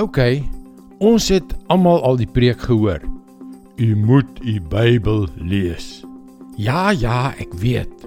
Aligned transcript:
OK, 0.00 0.16
ons 1.04 1.26
het 1.28 1.50
almal 1.68 1.98
al 2.08 2.16
die 2.16 2.28
preek 2.28 2.62
gehoor. 2.64 3.02
U 3.76 3.88
moet 4.00 4.38
u 4.40 4.54
Bybel 4.72 5.26
lees. 5.36 6.00
Ja, 6.56 6.88
ja, 6.96 7.34
ek 7.36 7.52
weet. 7.60 8.06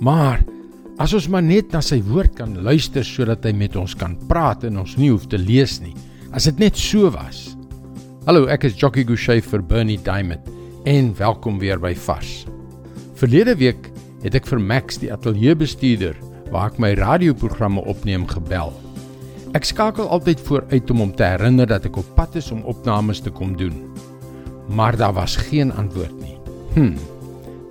Maar 0.00 0.40
as 0.96 1.12
ons 1.12 1.26
maar 1.28 1.44
net 1.44 1.74
na 1.74 1.82
sy 1.84 1.98
woord 2.06 2.38
kan 2.38 2.54
luister 2.64 3.04
sodat 3.04 3.44
hy 3.44 3.52
met 3.60 3.76
ons 3.76 3.92
kan 3.92 4.14
praat 4.30 4.64
en 4.64 4.80
ons 4.80 4.94
nie 4.96 5.10
hoef 5.12 5.26
te 5.28 5.40
lees 5.40 5.76
nie. 5.84 5.92
As 6.32 6.48
dit 6.48 6.62
net 6.64 6.80
so 6.80 7.10
was. 7.12 7.42
Hallo, 8.24 8.46
ek 8.48 8.64
is 8.70 8.78
Jockey 8.80 9.04
Gouchee 9.04 9.44
vir 9.44 9.66
Bernie 9.68 10.00
Diamond 10.00 10.48
en 10.88 11.12
welkom 11.18 11.60
weer 11.60 11.82
by 11.82 11.92
Vars. 12.06 12.46
Verlede 13.20 13.52
week 13.60 13.90
het 14.24 14.40
ek 14.40 14.48
vir 14.48 14.64
Max 14.64 14.96
die 15.02 15.12
ateljeebestuurder 15.12 16.16
waar 16.54 16.72
ek 16.72 16.80
my 16.80 16.94
radioprogramme 16.96 17.84
opneem 17.84 18.24
gebel. 18.32 18.72
Ek 19.54 19.62
skakel 19.68 20.08
altyd 20.10 20.40
vooruit 20.42 20.88
om 20.90 20.98
hom 21.04 21.10
te 21.14 21.22
herinner 21.22 21.68
dat 21.70 21.84
ek 21.86 22.00
op 22.00 22.06
pad 22.16 22.34
is 22.40 22.48
om 22.50 22.64
opnames 22.66 23.20
te 23.22 23.30
kom 23.30 23.52
doen. 23.54 23.76
Maar 24.66 24.96
daar 24.98 25.14
was 25.14 25.36
geen 25.38 25.70
antwoord 25.70 26.14
nie. 26.18 26.34
Hm. 26.74 26.96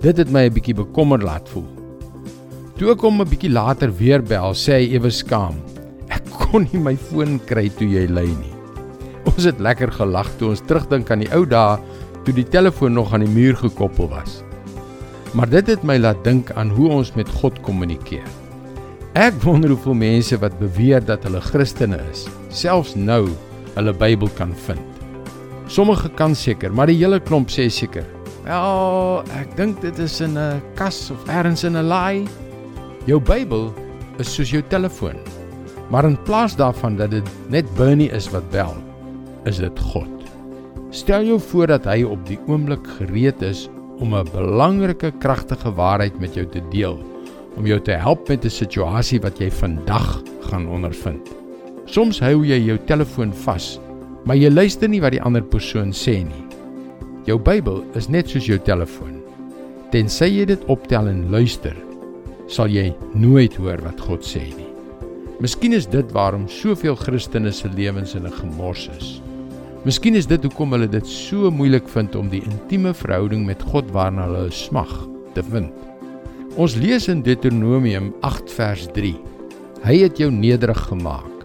Dit 0.00 0.16
het 0.16 0.30
my 0.32 0.46
'n 0.48 0.54
bietjie 0.54 0.74
bekommer 0.74 1.20
laat 1.20 1.48
voel. 1.48 1.68
Toe 2.78 2.90
ek 2.92 3.04
hom 3.04 3.20
'n 3.20 3.28
bietjie 3.28 3.52
later 3.52 3.92
weer 3.92 4.22
bel, 4.22 4.54
sê 4.54 4.80
hy 4.80 4.96
ewe 4.96 5.10
skaam: 5.10 5.60
"Ek 6.08 6.24
kon 6.30 6.68
nie 6.72 6.80
my 6.80 6.96
foon 6.96 7.38
kry 7.44 7.68
toe 7.68 7.88
jy 7.88 8.06
lei 8.08 8.32
nie." 8.32 8.54
Ons 9.26 9.44
het 9.44 9.60
lekker 9.60 9.92
gelag 9.92 10.30
toe 10.38 10.48
ons 10.48 10.64
terugdink 10.64 11.10
aan 11.10 11.20
die 11.20 11.32
ou 11.34 11.44
dae 11.44 11.78
toe 12.24 12.34
die 12.34 12.48
telefoon 12.48 12.94
nog 12.94 13.12
aan 13.12 13.20
die 13.20 13.34
muur 13.34 13.56
gekoppel 13.56 14.08
was. 14.08 14.42
Maar 15.34 15.48
dit 15.48 15.66
het 15.66 15.82
my 15.84 15.98
laat 15.98 16.24
dink 16.24 16.50
aan 16.52 16.70
hoe 16.70 16.88
ons 16.88 17.14
met 17.14 17.28
God 17.28 17.60
kommunikeer. 17.60 18.43
Ek 19.14 19.36
wonder 19.44 19.70
hoeveel 19.70 19.94
mense 19.94 20.34
wat 20.42 20.56
beweer 20.58 21.04
dat 21.06 21.22
hulle 21.22 21.38
Christene 21.38 22.00
is, 22.10 22.24
selfs 22.50 22.96
nou 22.98 23.28
hulle 23.76 23.92
Bybel 23.94 24.26
kan 24.34 24.50
vind. 24.66 25.04
Sommige 25.70 26.10
kan 26.18 26.34
seker, 26.34 26.74
maar 26.74 26.90
die 26.90 26.96
hele 26.98 27.20
klomp 27.22 27.52
sê 27.54 27.68
seker. 27.70 28.02
Wel, 28.42 29.22
ek 29.38 29.54
dink 29.54 29.78
dit 29.86 30.02
is 30.02 30.18
in 30.18 30.34
'n 30.34 30.58
kas 30.74 31.12
of 31.14 31.22
ergens 31.30 31.62
in 31.62 31.76
'n 31.76 31.86
laai. 31.86 32.26
Jou 33.06 33.20
Bybel 33.20 33.70
is 34.18 34.34
soos 34.34 34.50
jou 34.50 34.62
telefoon. 34.68 35.22
Maar 35.90 36.10
in 36.10 36.18
plaas 36.24 36.56
daarvan 36.56 36.96
dat 36.96 37.10
dit 37.10 37.30
net 37.48 37.70
Bernie 37.76 38.10
is 38.10 38.28
wat 38.30 38.50
bel, 38.50 38.74
is 39.46 39.58
dit 39.58 39.78
God. 39.78 40.10
Stel 40.90 41.22
jou 41.22 41.38
voor 41.38 41.66
dat 41.66 41.84
hy 41.84 42.02
op 42.02 42.26
die 42.26 42.38
oomblik 42.48 42.86
gereed 42.98 43.42
is 43.42 43.68
om 44.00 44.12
'n 44.14 44.26
belangrike 44.32 45.12
kragtige 45.20 45.70
waarheid 45.70 46.18
met 46.18 46.34
jou 46.34 46.46
te 46.46 46.62
deel 46.70 47.13
om 47.56 47.66
jou 47.66 47.80
te 47.80 47.92
help 47.92 48.28
met 48.28 48.44
'n 48.44 48.50
situasie 48.50 49.20
wat 49.20 49.38
jy 49.38 49.50
vandag 49.50 50.22
gaan 50.40 50.68
ondervind. 50.68 51.28
Soms 51.86 52.20
hou 52.20 52.44
jy 52.44 52.58
jou 52.64 52.78
telefoon 52.86 53.32
vas, 53.32 53.80
maar 54.24 54.36
jy 54.36 54.50
luister 54.50 54.88
nie 54.88 55.00
wat 55.00 55.12
die 55.12 55.22
ander 55.22 55.42
persoon 55.42 55.92
sê 55.92 56.24
nie. 56.24 56.44
Jou 57.24 57.38
Bybel 57.38 57.84
is 57.94 58.08
net 58.08 58.28
soos 58.28 58.46
jou 58.46 58.58
telefoon. 58.58 59.22
Tensy 59.90 60.24
jy 60.24 60.44
dit 60.44 60.64
optel 60.66 61.08
en 61.08 61.30
luister, 61.30 61.76
sal 62.46 62.66
jy 62.68 62.94
nooit 63.14 63.54
hoor 63.54 63.80
wat 63.82 64.00
God 64.00 64.20
sê 64.20 64.40
nie. 64.56 64.68
Miskien 65.40 65.72
is 65.72 65.86
dit 65.86 66.12
waarom 66.12 66.48
soveel 66.48 66.96
Christene 66.96 67.52
se 67.52 67.68
lewens 67.68 68.14
in 68.14 68.26
'n 68.26 68.32
gemors 68.32 68.88
is. 68.98 69.20
Miskien 69.84 70.14
is 70.14 70.26
dit 70.26 70.42
hoekom 70.42 70.72
hulle 70.72 70.88
dit 70.88 71.06
so 71.06 71.50
moeilik 71.50 71.88
vind 71.88 72.14
om 72.14 72.28
die 72.28 72.42
intieme 72.42 72.94
verhouding 72.94 73.44
met 73.44 73.62
God 73.62 73.90
waarna 73.92 74.24
hulle 74.24 74.50
smag 74.50 75.08
te 75.34 75.42
vind. 75.42 75.72
Ons 76.54 76.76
lees 76.78 77.08
in 77.10 77.18
Deuteronomium 77.26 78.12
8 78.22 78.52
vers 78.54 78.84
3. 78.94 79.08
Hy 79.82 79.94
het 80.04 80.20
jou 80.22 80.28
nederig 80.30 80.78
gemaak. 80.86 81.40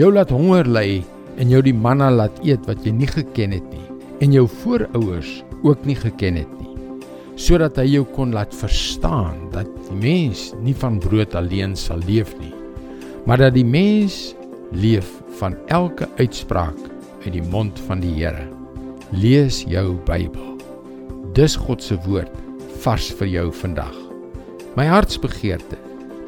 Jou 0.00 0.08
laat 0.14 0.30
honger 0.32 0.64
ly 0.64 1.02
en 1.36 1.52
jou 1.52 1.60
die 1.60 1.74
manna 1.76 2.08
laat 2.08 2.38
eet 2.40 2.64
wat 2.64 2.80
jy 2.86 2.94
nie 2.96 3.08
geken 3.10 3.52
het 3.52 3.66
nie 3.68 3.84
en 4.24 4.32
jou 4.32 4.46
voorouers 4.48 5.42
ook 5.60 5.84
nie 5.84 5.98
geken 6.00 6.38
het 6.40 6.54
nie. 6.56 6.72
Sodat 7.36 7.76
hy 7.76 7.84
jou 7.98 8.06
kon 8.16 8.32
laat 8.32 8.56
verstaan 8.56 9.50
dat 9.52 9.68
die 9.90 9.98
mens 10.00 10.46
nie 10.64 10.72
van 10.80 10.96
brood 11.04 11.36
alleen 11.36 11.76
sal 11.76 12.00
leef 12.08 12.32
nie, 12.40 12.54
maar 13.28 13.44
dat 13.44 13.52
die 13.58 13.66
mens 13.66 14.32
leef 14.72 15.18
van 15.36 15.58
elke 15.68 16.08
uitspraak 16.16 16.80
uit 17.26 17.34
die 17.36 17.44
mond 17.52 17.76
van 17.90 18.00
die 18.00 18.14
Here. 18.16 18.48
Lees 19.12 19.66
jou 19.68 20.00
Bybel. 20.08 20.56
Dis 21.36 21.60
God 21.60 21.84
se 21.84 22.00
woord 22.08 22.32
vars 22.80 23.12
vir 23.20 23.34
jou 23.36 23.48
vandag. 23.52 24.05
My 24.76 24.84
hartsbegeerte, 24.90 25.78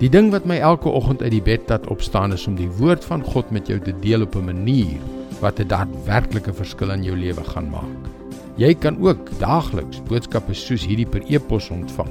die 0.01 0.09
ding 0.09 0.31
wat 0.33 0.47
my 0.49 0.57
elke 0.65 0.89
oggend 0.89 1.21
uit 1.21 1.35
die 1.35 1.45
bed 1.45 1.69
laat 1.69 1.85
opstaan 1.93 2.33
is 2.33 2.47
om 2.49 2.55
die 2.57 2.71
woord 2.79 3.05
van 3.05 3.21
God 3.21 3.51
met 3.53 3.69
jou 3.69 3.77
te 3.85 3.93
deel 4.01 4.25
op 4.25 4.39
'n 4.41 4.47
manier 4.47 4.97
wat 5.41 5.61
'n 5.61 5.69
daadwerklike 5.69 6.55
verskil 6.55 6.91
in 6.91 7.05
jou 7.05 7.17
lewe 7.17 7.45
gaan 7.45 7.69
maak. 7.71 8.09
Jy 8.57 8.75
kan 8.75 8.97
ook 9.05 9.29
daagliks 9.39 10.01
boodskappe 10.09 10.55
soos 10.55 10.87
hierdie 10.87 11.07
per 11.07 11.23
e-pos 11.29 11.71
ontvang. 11.71 12.11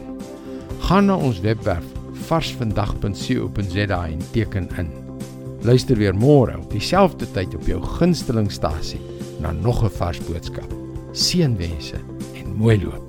Gaan 0.80 1.06
na 1.06 1.16
ons 1.16 1.40
webwerf 1.40 1.86
varsvandag.co.za 2.14 4.06
en 4.06 4.22
teken 4.32 4.70
in. 4.78 4.90
Luister 5.62 5.98
weer 5.98 6.16
môre 6.16 6.58
op 6.58 6.72
dieselfde 6.72 7.26
tyd 7.32 7.56
op 7.56 7.66
jou 7.66 7.82
gunstelingstasie 7.82 9.02
na 9.40 9.52
nog 9.52 9.84
'n 9.84 9.90
vars 9.90 10.20
boodskap. 10.20 10.74
Seënwense 11.12 11.98
en 12.36 12.56
mooi 12.56 12.84
loop. 12.84 13.07